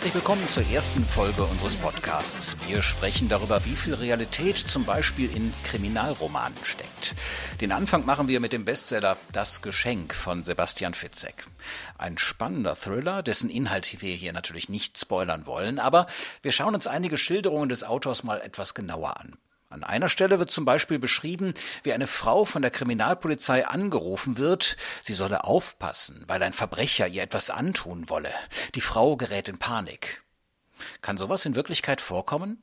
[0.00, 2.56] Herzlich willkommen zur ersten Folge unseres Podcasts.
[2.66, 7.14] Wir sprechen darüber, wie viel Realität zum Beispiel in Kriminalromanen steckt.
[7.60, 11.44] Den Anfang machen wir mit dem Bestseller Das Geschenk von Sebastian Fitzek.
[11.98, 16.06] Ein spannender Thriller, dessen Inhalt wir hier natürlich nicht spoilern wollen, aber
[16.40, 19.36] wir schauen uns einige Schilderungen des Autors mal etwas genauer an.
[19.70, 24.76] An einer Stelle wird zum Beispiel beschrieben, wie eine Frau von der Kriminalpolizei angerufen wird,
[25.00, 28.34] sie solle aufpassen, weil ein Verbrecher ihr etwas antun wolle.
[28.74, 30.24] Die Frau gerät in Panik.
[31.02, 32.60] Kann sowas in Wirklichkeit vorkommen?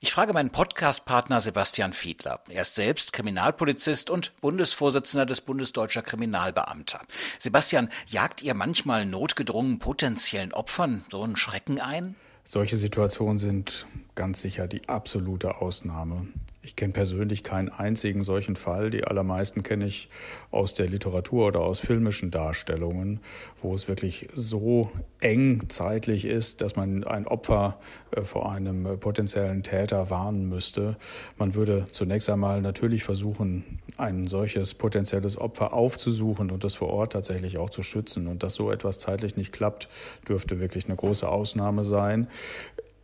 [0.00, 2.44] Ich frage meinen Podcast-Partner Sebastian Fiedler.
[2.50, 7.00] Er ist selbst Kriminalpolizist und Bundesvorsitzender des Bundesdeutscher Kriminalbeamter.
[7.38, 12.14] Sebastian, jagt ihr manchmal notgedrungen potenziellen Opfern so einen Schrecken ein?
[12.44, 16.26] Solche Situationen sind ganz sicher die absolute Ausnahme.
[16.64, 18.90] Ich kenne persönlich keinen einzigen solchen Fall.
[18.90, 20.08] Die allermeisten kenne ich
[20.52, 23.18] aus der Literatur oder aus filmischen Darstellungen,
[23.60, 27.80] wo es wirklich so eng zeitlich ist, dass man ein Opfer
[28.12, 30.96] äh, vor einem potenziellen Täter warnen müsste.
[31.36, 37.14] Man würde zunächst einmal natürlich versuchen, ein solches potenzielles Opfer aufzusuchen und das vor Ort
[37.14, 38.28] tatsächlich auch zu schützen.
[38.28, 39.88] Und dass so etwas zeitlich nicht klappt,
[40.28, 42.28] dürfte wirklich eine große Ausnahme sein.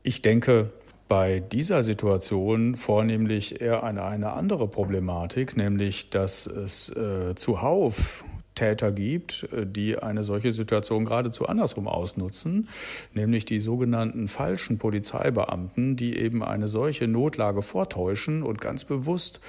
[0.05, 0.71] Ich denke,
[1.09, 8.25] bei dieser Situation vornehmlich eher eine, eine andere Problematik, nämlich dass es äh, zuhauf
[8.59, 12.69] Täter gibt, äh, die eine solche Situation geradezu andersrum ausnutzen,
[13.15, 19.41] nämlich die sogenannten falschen Polizeibeamten, die eben eine solche Notlage vortäuschen und ganz bewusst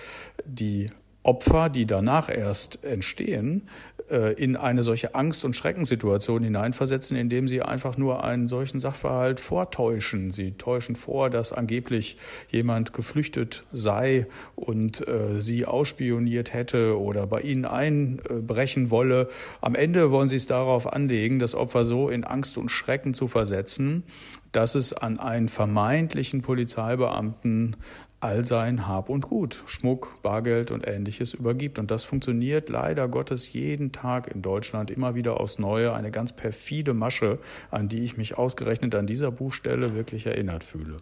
[0.46, 0.92] die
[1.24, 3.68] Opfer, die danach erst entstehen,
[4.10, 9.40] äh, in eine solche Angst- und Schreckenssituation hineinversetzen, indem sie einfach nur einen solchen Sachverhalt
[9.40, 10.32] vortäuschen.
[10.32, 12.18] Sie täuschen vor, dass angeblich
[12.50, 19.30] jemand geflüchtet sei und äh, sie ausspioniert hätte oder bei ihnen einbrechen wolle.
[19.62, 23.28] Am Ende wollen sie es darauf anlegen, das Opfer so in Angst und Schrecken zu
[23.28, 24.04] versetzen,
[24.52, 27.76] dass es an einen vermeintlichen Polizeibeamten
[28.22, 31.80] all sein Hab und Gut, Schmuck, Bargeld und ähnliches übergibt.
[31.80, 35.94] Und das funktioniert leider Gottes jeden Tag in Deutschland immer wieder aufs Neue.
[35.94, 37.40] Eine ganz perfide Masche,
[37.72, 40.98] an die ich mich ausgerechnet an dieser Buchstelle wirklich erinnert fühle.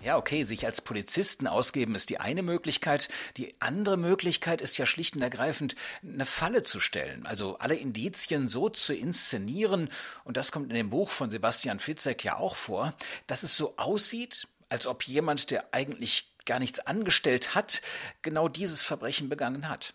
[0.00, 3.08] Ja, okay, sich als Polizisten ausgeben ist die eine Möglichkeit.
[3.36, 8.48] Die andere Möglichkeit ist ja schlicht und ergreifend, eine Falle zu stellen, also alle Indizien
[8.48, 9.88] so zu inszenieren,
[10.22, 12.94] und das kommt in dem Buch von Sebastian Fitzek ja auch vor,
[13.26, 17.80] dass es so aussieht, als ob jemand, der eigentlich gar nichts angestellt hat,
[18.22, 19.94] genau dieses Verbrechen begangen hat.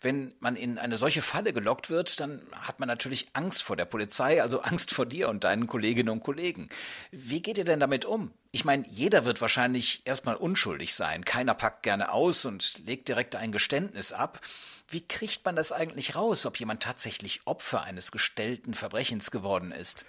[0.00, 3.84] Wenn man in eine solche Falle gelockt wird, dann hat man natürlich Angst vor der
[3.84, 6.68] Polizei, also Angst vor dir und deinen Kolleginnen und Kollegen.
[7.10, 8.32] Wie geht ihr denn damit um?
[8.54, 11.24] Ich meine, jeder wird wahrscheinlich erstmal unschuldig sein.
[11.24, 14.40] Keiner packt gerne aus und legt direkt ein Geständnis ab.
[14.88, 20.04] Wie kriegt man das eigentlich raus, ob jemand tatsächlich Opfer eines gestellten Verbrechens geworden ist?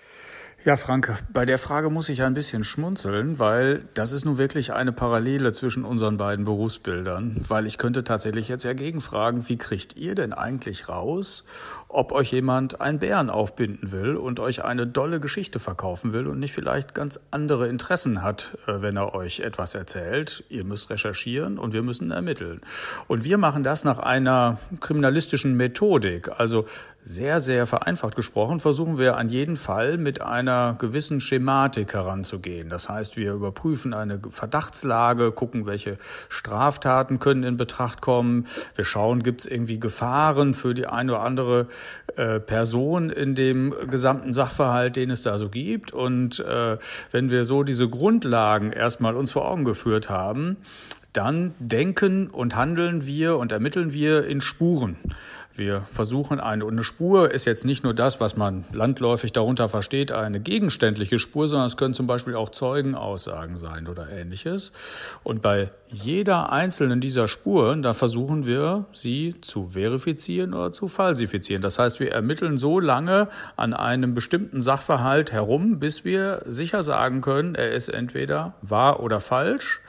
[0.65, 4.73] Ja, Frank, bei der Frage muss ich ein bisschen schmunzeln, weil das ist nun wirklich
[4.73, 7.37] eine Parallele zwischen unseren beiden Berufsbildern.
[7.47, 11.45] Weil ich könnte tatsächlich jetzt ja gegenfragen, wie kriegt ihr denn eigentlich raus,
[11.93, 16.39] ob euch jemand einen Bären aufbinden will und euch eine dolle Geschichte verkaufen will und
[16.39, 20.43] nicht vielleicht ganz andere Interessen hat, äh, wenn er euch etwas erzählt.
[20.49, 22.61] Ihr müsst recherchieren und wir müssen ermitteln.
[23.07, 26.29] Und wir machen das nach einer kriminalistischen Methodik.
[26.39, 26.65] Also
[27.03, 32.69] sehr, sehr vereinfacht gesprochen, versuchen wir an jeden Fall mit einer gewissen Schematik heranzugehen.
[32.69, 35.97] Das heißt, wir überprüfen eine Verdachtslage, gucken, welche
[36.29, 38.47] Straftaten können in Betracht kommen.
[38.75, 41.67] Wir schauen, gibt es irgendwie Gefahren für die eine oder andere
[42.15, 45.91] äh, Person in dem gesamten Sachverhalt, den es da so gibt.
[45.91, 46.77] Und äh,
[47.11, 50.57] wenn wir so diese Grundlagen erstmal uns vor Augen geführt haben,
[51.11, 54.97] dann denken und handeln wir und ermitteln wir in Spuren.
[55.55, 59.69] Wir versuchen eine, und eine Spur ist jetzt nicht nur das, was man landläufig darunter
[59.69, 64.71] versteht, eine gegenständliche Spur, sondern es können zum Beispiel auch Zeugenaussagen sein oder ähnliches.
[65.21, 71.61] Und bei jeder einzelnen dieser Spuren, da versuchen wir, sie zu verifizieren oder zu falsifizieren.
[71.61, 77.21] Das heißt, wir ermitteln so lange an einem bestimmten Sachverhalt herum, bis wir sicher sagen
[77.21, 79.81] können, er ist entweder wahr oder falsch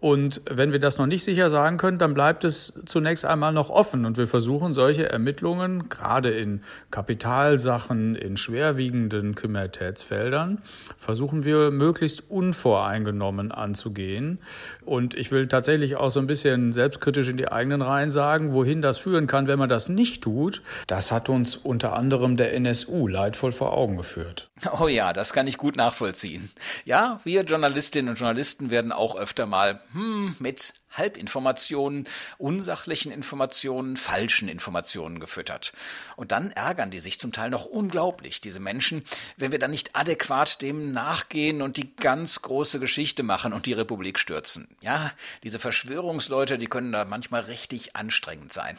[0.00, 3.68] Und wenn wir das noch nicht sicher sagen können, dann bleibt es zunächst einmal noch
[3.68, 4.06] offen.
[4.06, 10.62] Und wir versuchen solche Ermittlungen, gerade in Kapitalsachen, in schwerwiegenden Kriminalitätsfeldern,
[10.96, 14.38] versuchen wir möglichst unvoreingenommen anzugehen.
[14.86, 18.80] Und ich will tatsächlich auch so ein bisschen selbstkritisch in die eigenen Reihen sagen, wohin
[18.80, 20.62] das führen kann, wenn man das nicht tut.
[20.86, 24.48] Das hat uns unter anderem der NSU leidvoll vor Augen geführt.
[24.80, 26.50] Oh ja, das kann ich gut nachvollziehen.
[26.84, 32.06] Ja, wir Journalistinnen und Journalisten werden auch öfter mal hm, mit Halbinformationen,
[32.38, 35.72] unsachlichen Informationen, falschen Informationen gefüttert.
[36.16, 39.04] Und dann ärgern die sich zum Teil noch unglaublich, diese Menschen,
[39.36, 43.72] wenn wir dann nicht adäquat dem nachgehen und die ganz große Geschichte machen und die
[43.72, 44.68] Republik stürzen.
[44.80, 45.12] Ja,
[45.44, 48.78] diese Verschwörungsleute, die können da manchmal richtig anstrengend sein.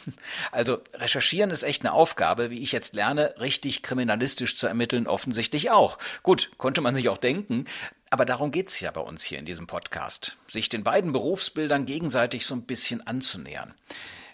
[0.51, 5.71] Also recherchieren ist echt eine Aufgabe, wie ich jetzt lerne, richtig kriminalistisch zu ermitteln, offensichtlich
[5.71, 5.97] auch.
[6.23, 7.65] Gut, konnte man sich auch denken,
[8.11, 12.45] aber darum geht's ja bei uns hier in diesem Podcast, sich den beiden Berufsbildern gegenseitig
[12.45, 13.73] so ein bisschen anzunähern.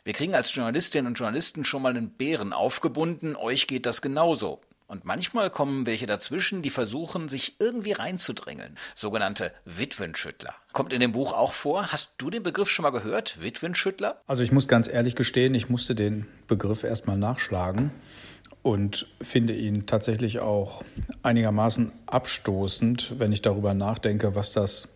[0.04, 4.62] Wir kriegen als Journalistinnen und Journalisten schon mal einen Bären aufgebunden, euch geht das genauso.
[4.88, 8.78] Und manchmal kommen welche dazwischen, die versuchen, sich irgendwie reinzudrängeln.
[8.96, 10.56] Sogenannte Witwenschüttler.
[10.72, 11.92] Kommt in dem Buch auch vor.
[11.92, 13.42] Hast du den Begriff schon mal gehört?
[13.42, 14.22] Witwenschüttler?
[14.28, 17.92] Also ich muss ganz ehrlich gestehen, ich musste den Begriff erstmal nachschlagen
[18.64, 20.84] und finde ihn tatsächlich auch
[21.24, 24.90] einigermaßen abstoßend, wenn ich darüber nachdenke, was das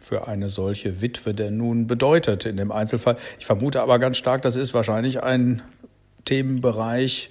[0.00, 3.16] für eine solche Witwe denn nun bedeutet in dem Einzelfall.
[3.38, 5.62] Ich vermute aber ganz stark, das ist wahrscheinlich ein
[6.24, 7.30] Themenbereich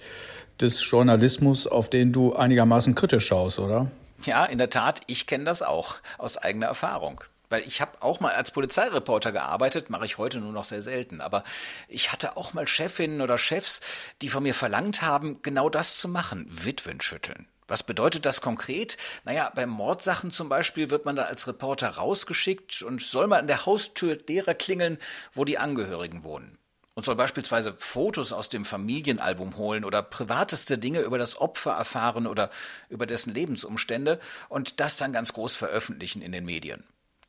[0.60, 3.92] des Journalismus, auf den du einigermaßen kritisch schaust, oder?
[4.24, 8.20] Ja, in der Tat, ich kenne das auch aus eigener Erfahrung weil ich habe auch
[8.20, 11.44] mal als Polizeireporter gearbeitet, mache ich heute nur noch sehr selten, aber
[11.88, 13.82] ich hatte auch mal Chefinnen oder Chefs,
[14.22, 17.48] die von mir verlangt haben, genau das zu machen, Witwen schütteln.
[17.68, 18.96] Was bedeutet das konkret?
[19.24, 23.48] Naja, bei Mordsachen zum Beispiel wird man dann als Reporter rausgeschickt und soll mal an
[23.48, 25.00] der Haustür derer klingeln,
[25.34, 26.60] wo die Angehörigen wohnen.
[26.94, 32.28] Und soll beispielsweise Fotos aus dem Familienalbum holen oder privateste Dinge über das Opfer erfahren
[32.28, 32.52] oder
[32.90, 36.84] über dessen Lebensumstände und das dann ganz groß veröffentlichen in den Medien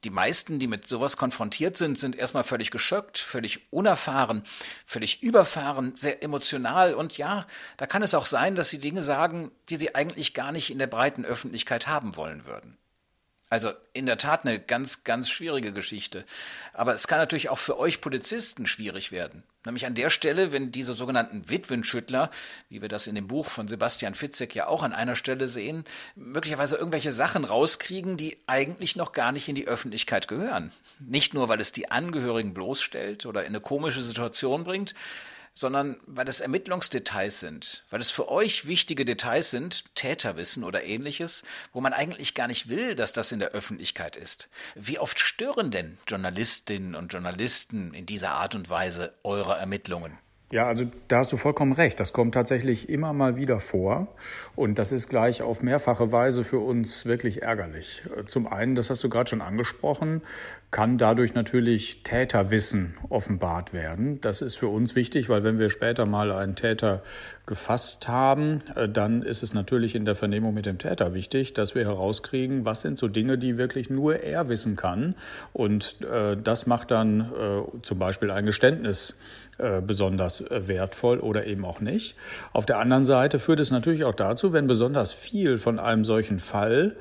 [0.06, 4.44] die meisten, die mit sowas konfrontiert sind, sind erstmal völlig geschockt, völlig unerfahren,
[4.84, 7.44] völlig überfahren, sehr emotional und ja,
[7.76, 10.78] da kann es auch sein, dass sie Dinge sagen, die sie eigentlich gar nicht in
[10.78, 12.76] der breiten Öffentlichkeit haben wollen würden.
[13.50, 16.24] Also in der Tat eine ganz, ganz schwierige Geschichte.
[16.72, 19.42] Aber es kann natürlich auch für euch Polizisten schwierig werden.
[19.66, 22.30] Nämlich an der Stelle, wenn diese sogenannten Witwenschüttler,
[22.70, 25.84] wie wir das in dem Buch von Sebastian Fitzek ja auch an einer Stelle sehen,
[26.14, 30.70] möglicherweise irgendwelche Sachen rauskriegen, die eigentlich noch gar nicht in die Öffentlichkeit gehören.
[31.00, 34.94] Nicht nur, weil es die Angehörigen bloßstellt oder in eine komische Situation bringt,
[35.56, 41.44] sondern weil es Ermittlungsdetails sind, weil es für euch wichtige Details sind, Täterwissen oder ähnliches,
[41.72, 44.50] wo man eigentlich gar nicht will, dass das in der Öffentlichkeit ist.
[44.74, 50.18] Wie oft stören denn Journalistinnen und Journalisten in dieser Art und Weise eure Ermittlungen?
[50.52, 51.98] Ja, also da hast du vollkommen recht.
[51.98, 54.06] Das kommt tatsächlich immer mal wieder vor.
[54.54, 58.04] Und das ist gleich auf mehrfache Weise für uns wirklich ärgerlich.
[58.28, 60.22] Zum einen, das hast du gerade schon angesprochen,
[60.70, 64.20] kann dadurch natürlich Täterwissen offenbart werden.
[64.20, 67.02] Das ist für uns wichtig, weil wenn wir später mal einen Täter
[67.46, 71.74] gefasst haben, äh, dann ist es natürlich in der Vernehmung mit dem Täter wichtig, dass
[71.74, 75.14] wir herauskriegen, was sind so Dinge, die wirklich nur er wissen kann.
[75.52, 79.16] Und äh, das macht dann äh, zum Beispiel ein Geständnis
[79.58, 82.16] äh, besonders äh, wertvoll oder eben auch nicht.
[82.52, 86.40] Auf der anderen Seite führt es natürlich auch dazu, wenn besonders viel von einem solchen
[86.40, 86.96] Fall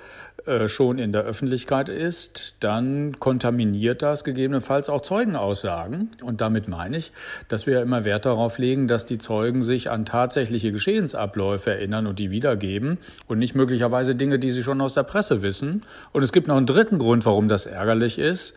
[0.46, 6.12] äh, schon in der Öffentlichkeit ist, dann kontaminiert das gegebenenfalls auch Zeugenaussagen.
[6.22, 7.12] Und damit meine ich,
[7.48, 12.20] dass wir immer Wert darauf legen, dass die Zeugen sich an tatsächliche Geschehensabläufe erinnern und
[12.20, 15.82] die wiedergeben und nicht möglicherweise Dinge, die sie schon aus der Presse wissen.
[16.12, 18.56] Und es gibt noch einen dritten Grund, warum das ärgerlich ist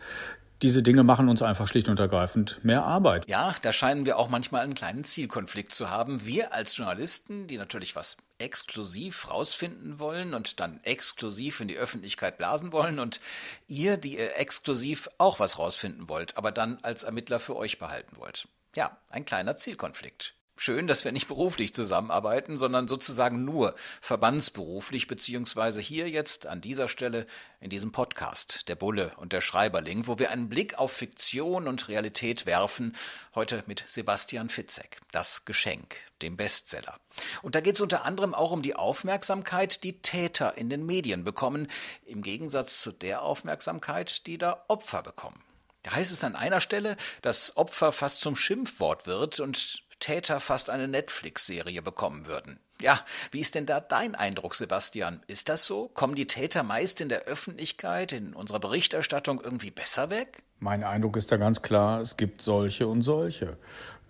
[0.61, 3.27] diese Dinge machen uns einfach schlicht und ergreifend mehr Arbeit.
[3.27, 6.25] Ja, da scheinen wir auch manchmal einen kleinen Zielkonflikt zu haben.
[6.25, 12.37] Wir als Journalisten, die natürlich was exklusiv rausfinden wollen und dann exklusiv in die Öffentlichkeit
[12.37, 13.19] blasen wollen und
[13.67, 18.17] ihr, die ihr exklusiv auch was rausfinden wollt, aber dann als Ermittler für euch behalten
[18.17, 18.47] wollt.
[18.75, 25.81] Ja, ein kleiner Zielkonflikt schön, dass wir nicht beruflich zusammenarbeiten, sondern sozusagen nur verbandsberuflich, beziehungsweise
[25.81, 27.25] hier jetzt an dieser Stelle
[27.61, 31.87] in diesem Podcast, der Bulle und der Schreiberling, wo wir einen Blick auf Fiktion und
[31.87, 32.95] Realität werfen,
[33.35, 36.99] heute mit Sebastian Fitzek, das Geschenk, dem Bestseller.
[37.41, 41.23] Und da geht es unter anderem auch um die Aufmerksamkeit, die Täter in den Medien
[41.23, 41.67] bekommen,
[42.05, 45.39] im Gegensatz zu der Aufmerksamkeit, die da Opfer bekommen.
[45.83, 50.69] Da heißt es an einer Stelle, dass Opfer fast zum Schimpfwort wird und Täter fast
[50.69, 52.59] eine Netflix-Serie bekommen würden.
[52.81, 52.99] Ja,
[53.31, 55.21] wie ist denn da dein Eindruck, Sebastian?
[55.27, 55.89] Ist das so?
[55.89, 60.43] Kommen die Täter meist in der Öffentlichkeit, in unserer Berichterstattung irgendwie besser weg?
[60.59, 63.57] Mein Eindruck ist da ganz klar, es gibt solche und solche.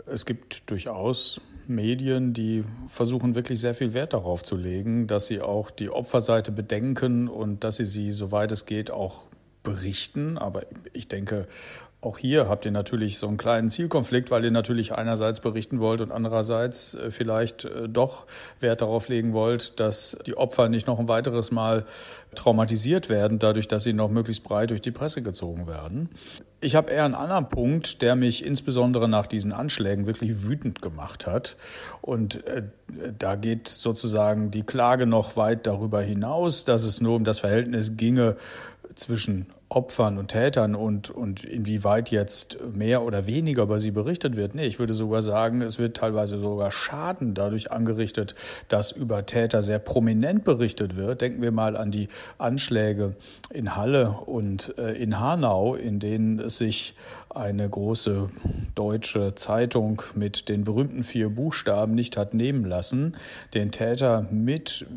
[0.06, 5.42] Es gibt durchaus Medien, die versuchen wirklich sehr viel Wert darauf zu legen, dass sie
[5.42, 9.26] auch die Opferseite bedenken und dass sie sie, soweit es geht, auch
[9.64, 10.38] berichten.
[10.38, 11.48] Aber ich denke,
[12.02, 16.00] auch hier habt ihr natürlich so einen kleinen Zielkonflikt, weil ihr natürlich einerseits berichten wollt
[16.00, 18.26] und andererseits äh, vielleicht äh, doch
[18.62, 21.86] Wert darauf legen wollt, dass die Opfer nicht noch ein weiteres Mal
[22.36, 26.10] traumatisiert werden, dadurch, dass sie noch möglichst breit durch die Presse gezogen werden.
[26.62, 31.28] Ich habe eher einen anderen Punkt, der mich insbesondere nach diesen Anschlägen wirklich wütend gemacht
[31.28, 31.58] hat.
[32.00, 32.64] Und äh,
[33.18, 37.98] da geht sozusagen die Klage noch weit darüber hinaus, dass es nur um das Verhältnis
[37.98, 38.38] ginge
[38.96, 44.56] zwischen Opfern und Tätern und, und inwieweit jetzt mehr oder weniger über sie berichtet wird.
[44.56, 48.34] Nee, ich würde sogar sagen, es wird teilweise sogar Schaden dadurch angerichtet,
[48.68, 51.22] dass über Täter sehr prominent berichtet wird.
[51.22, 52.08] Denken wir mal an die
[52.40, 53.16] Anschläge
[53.54, 56.96] in Halle und äh, in Hanau, in denen es sich
[57.30, 58.30] eine große
[58.74, 63.18] deutsche Zeitung mit den berühmten vier Buchstaben nicht hat nehmen lassen,
[63.54, 64.88] den Täter mit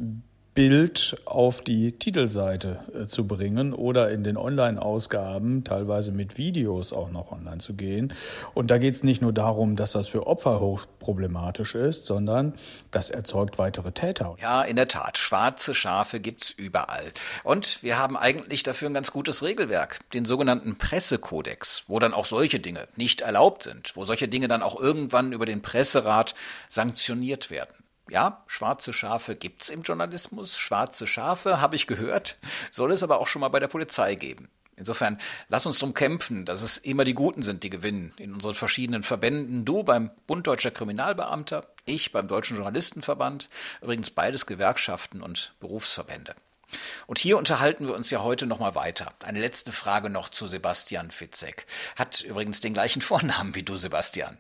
[0.55, 7.11] Bild auf die Titelseite äh, zu bringen oder in den Online-Ausgaben teilweise mit Videos auch
[7.11, 8.13] noch online zu gehen.
[8.53, 12.53] Und da geht es nicht nur darum, dass das für Opfer hochproblematisch ist, sondern
[12.91, 14.37] das erzeugt weitere Täter.
[14.43, 15.17] Ja, in der Tat.
[15.17, 17.05] Schwarze Schafe gibt's überall.
[17.45, 22.27] Und wir haben eigentlich dafür ein ganz gutes Regelwerk, den sogenannten Pressekodex, wo dann auch
[22.27, 26.35] solche Dinge nicht erlaubt sind, wo solche Dinge dann auch irgendwann über den Presserat
[26.69, 27.82] sanktioniert werden.
[28.11, 30.59] Ja, schwarze Schafe gibt's im Journalismus.
[30.59, 32.39] Schwarze Schafe, habe ich gehört,
[32.71, 34.49] soll es aber auch schon mal bei der Polizei geben.
[34.77, 35.19] Insofern,
[35.49, 38.15] lass uns darum kämpfen, dass es immer die Guten sind, die gewinnen.
[38.17, 39.65] In unseren verschiedenen Verbänden.
[39.65, 43.49] Du beim Bund Deutscher Kriminalbeamter, ich beim Deutschen Journalistenverband.
[43.81, 46.35] Übrigens beides Gewerkschaften und Berufsverbände.
[47.07, 49.13] Und hier unterhalten wir uns ja heute nochmal weiter.
[49.23, 51.67] Eine letzte Frage noch zu Sebastian Fitzek.
[51.97, 54.39] Hat übrigens den gleichen Vornamen wie du, Sebastian.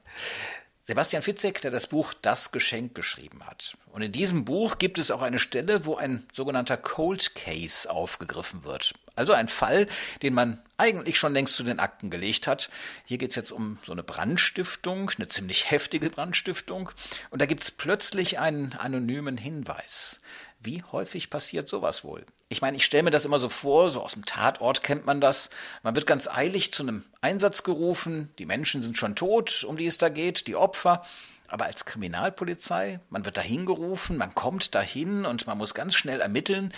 [0.84, 3.76] Sebastian Fitzek, der das Buch Das Geschenk geschrieben hat.
[3.92, 8.64] Und in diesem Buch gibt es auch eine Stelle, wo ein sogenannter Cold Case aufgegriffen
[8.64, 8.92] wird.
[9.14, 9.86] Also ein Fall,
[10.22, 12.68] den man eigentlich schon längst zu den Akten gelegt hat.
[13.04, 16.90] Hier geht es jetzt um so eine Brandstiftung, eine ziemlich heftige Brandstiftung.
[17.30, 20.18] Und da gibt es plötzlich einen anonymen Hinweis.
[20.58, 22.26] Wie häufig passiert sowas wohl?
[22.52, 25.22] Ich meine, ich stelle mir das immer so vor, so aus dem Tatort kennt man
[25.22, 25.48] das.
[25.82, 29.86] Man wird ganz eilig zu einem Einsatz gerufen, die Menschen sind schon tot, um die
[29.86, 31.02] es da geht, die Opfer.
[31.48, 36.20] Aber als Kriminalpolizei, man wird dahin gerufen, man kommt dahin und man muss ganz schnell
[36.20, 36.74] ermitteln.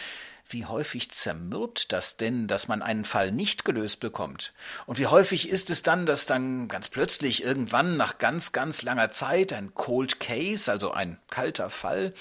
[0.49, 4.53] Wie häufig zermürbt das denn, dass man einen Fall nicht gelöst bekommt?
[4.87, 9.11] Und wie häufig ist es dann, dass dann ganz plötzlich irgendwann nach ganz, ganz langer
[9.11, 12.13] Zeit ein Cold Case, also ein kalter Fall,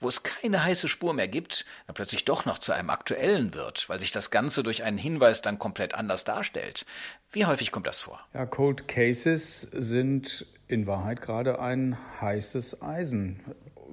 [0.00, 3.88] wo es keine heiße Spur mehr gibt, dann plötzlich doch noch zu einem aktuellen wird,
[3.88, 6.86] weil sich das Ganze durch einen Hinweis dann komplett anders darstellt?
[7.30, 8.20] Wie häufig kommt das vor?
[8.32, 13.40] Ja, Cold Cases sind in Wahrheit gerade ein heißes Eisen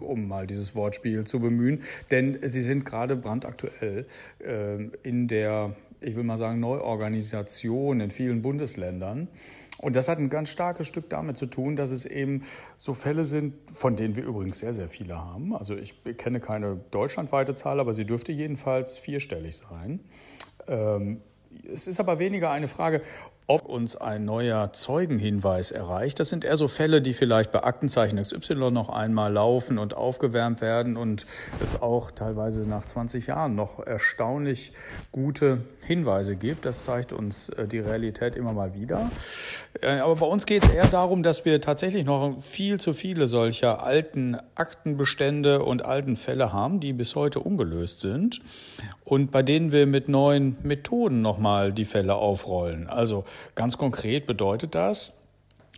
[0.01, 4.05] um mal dieses Wortspiel zu bemühen, denn sie sind gerade brandaktuell
[4.39, 9.27] äh, in der, ich will mal sagen, Neuorganisation in vielen Bundesländern.
[9.77, 12.43] Und das hat ein ganz starkes Stück damit zu tun, dass es eben
[12.77, 15.55] so Fälle sind, von denen wir übrigens sehr, sehr viele haben.
[15.55, 20.01] Also ich kenne keine deutschlandweite Zahl, aber sie dürfte jedenfalls vierstellig sein.
[20.67, 21.21] Ähm,
[21.71, 23.01] es ist aber weniger eine Frage,
[23.49, 26.19] ob uns ein neuer Zeugenhinweis erreicht.
[26.19, 30.61] Das sind eher so Fälle, die vielleicht bei Aktenzeichen XY noch einmal laufen und aufgewärmt
[30.61, 31.25] werden und
[31.63, 34.71] es auch teilweise nach 20 Jahren noch erstaunlich
[35.11, 36.65] gute Hinweise gibt.
[36.65, 39.09] Das zeigt uns äh, die Realität immer mal wieder.
[39.81, 43.27] Äh, aber bei uns geht es eher darum, dass wir tatsächlich noch viel zu viele
[43.27, 48.41] solcher alten Aktenbestände und alten Fälle haben, die bis heute ungelöst sind
[49.03, 52.87] und bei denen wir mit neuen Methoden nochmal die Fälle aufrollen.
[52.87, 55.13] Also Ganz konkret bedeutet das,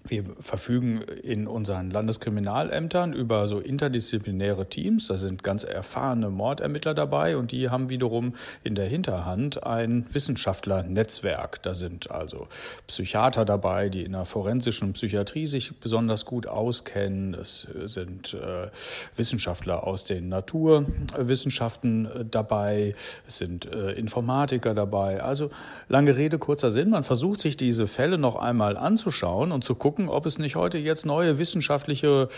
[0.08, 5.08] wir verfügen in unseren Landeskriminalämtern über so interdisziplinäre Teams.
[5.08, 11.62] Da sind ganz erfahrene Mordermittler dabei und die haben wiederum in der Hinterhand ein Wissenschaftlernetzwerk.
[11.62, 12.48] Da sind also
[12.88, 17.34] Psychiater dabei, die in der forensischen Psychiatrie sich besonders gut auskennen.
[17.36, 18.70] Es sind äh,
[19.16, 22.96] Wissenschaftler aus den Naturwissenschaften äh, dabei.
[23.28, 25.22] Es sind äh, Informatiker dabei.
[25.22, 25.52] Also
[25.90, 26.90] lange Rede, kurzer Sinn.
[26.90, 30.56] Man versucht sich diese Fälle noch einmal anzuschauen und zu gucken, gucken, ob es nicht
[30.56, 32.30] heute jetzt neue wissenschaftliche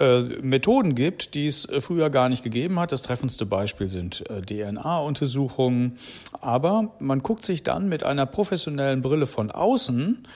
[0.00, 2.90] äh, Methoden gibt, die es äh, früher gar nicht gegeben hat.
[2.90, 5.98] Das treffendste Beispiel sind äh, DNA-Untersuchungen.
[6.40, 10.26] Aber man guckt sich dann mit einer professionellen Brille von außen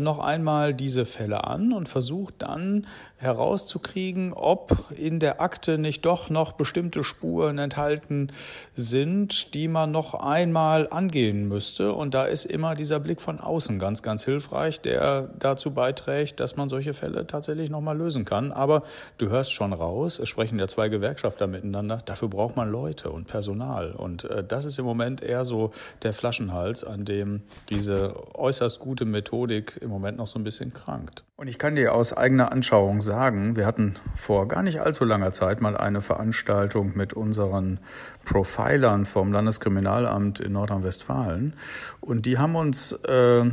[0.00, 2.86] noch einmal diese Fälle an und versucht dann
[3.18, 8.30] herauszukriegen, ob in der Akte nicht doch noch bestimmte Spuren enthalten
[8.74, 11.92] sind, die man noch einmal angehen müsste.
[11.92, 16.56] Und da ist immer dieser Blick von außen ganz, ganz hilfreich, der dazu beiträgt, dass
[16.56, 18.52] man solche Fälle tatsächlich nochmal lösen kann.
[18.52, 18.82] Aber
[19.16, 23.26] du hörst schon raus, es sprechen ja zwei Gewerkschafter miteinander, dafür braucht man Leute und
[23.26, 23.92] Personal.
[23.92, 29.06] Und äh, das ist im Moment eher so der Flaschenhals, an dem diese äußerst gute
[29.06, 31.24] Methodik im Moment noch so ein bisschen krankt.
[31.36, 35.32] Und ich kann dir aus eigener Anschauung sagen, wir hatten vor gar nicht allzu langer
[35.32, 37.78] Zeit mal eine Veranstaltung mit unseren
[38.26, 41.54] Profilern vom Landeskriminalamt in Nordrhein-Westfalen.
[42.00, 43.44] Und die haben uns äh,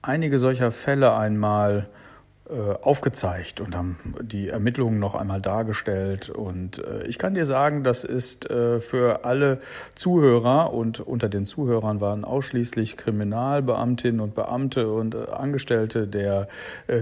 [0.00, 1.90] einige solcher Fälle einmal
[2.82, 6.30] aufgezeigt und haben die Ermittlungen noch einmal dargestellt.
[6.30, 9.60] Und äh, ich kann dir sagen, das ist äh, für alle
[9.94, 16.48] Zuhörer und unter den Zuhörern waren ausschließlich Kriminalbeamtinnen und Beamte und Angestellte der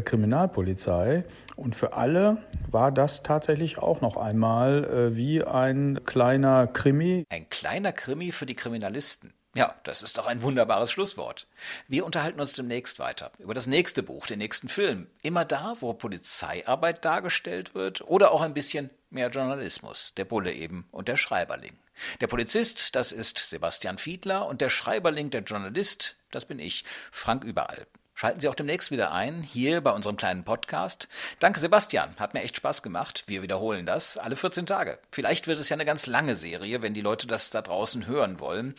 [0.04, 1.24] Kriminalpolizei.
[1.56, 2.38] Und für alle
[2.70, 7.24] war das tatsächlich auch noch einmal wie ein kleiner Krimi.
[7.30, 9.32] Ein kleiner Krimi für die Kriminalisten.
[9.56, 11.46] Ja, das ist doch ein wunderbares Schlusswort.
[11.88, 15.06] Wir unterhalten uns demnächst weiter über das nächste Buch, den nächsten Film.
[15.22, 20.12] Immer da, wo Polizeiarbeit dargestellt wird oder auch ein bisschen mehr Journalismus.
[20.18, 21.72] Der Bulle eben und der Schreiberling.
[22.20, 27.42] Der Polizist, das ist Sebastian Fiedler und der Schreiberling, der Journalist, das bin ich, Frank
[27.42, 27.86] Überall.
[28.18, 31.08] Schalten Sie auch demnächst wieder ein, hier bei unserem kleinen Podcast.
[31.38, 32.14] Danke, Sebastian.
[32.18, 33.24] Hat mir echt Spaß gemacht.
[33.26, 34.98] Wir wiederholen das alle 14 Tage.
[35.12, 38.40] Vielleicht wird es ja eine ganz lange Serie, wenn die Leute das da draußen hören
[38.40, 38.74] wollen.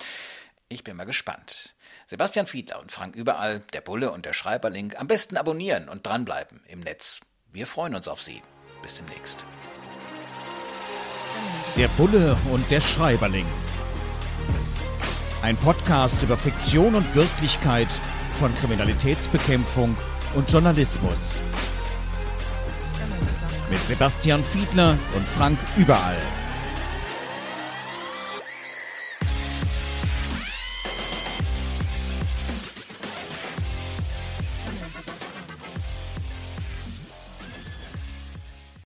[0.69, 1.75] Ich bin mal gespannt.
[2.07, 6.61] Sebastian Fiedler und Frank Überall, der Bulle und der Schreiberling, am besten abonnieren und dranbleiben
[6.67, 7.21] im Netz.
[7.53, 8.41] Wir freuen uns auf Sie.
[8.81, 9.45] Bis demnächst.
[11.77, 13.45] Der Bulle und der Schreiberling.
[15.41, 17.87] Ein Podcast über Fiktion und Wirklichkeit
[18.37, 19.95] von Kriminalitätsbekämpfung
[20.35, 21.39] und Journalismus.
[23.69, 26.17] Mit Sebastian Fiedler und Frank Überall.